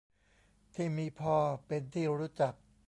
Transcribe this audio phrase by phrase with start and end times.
[0.75, 1.35] ที่มีพอ
[1.67, 2.53] เป็นที่รู้จัก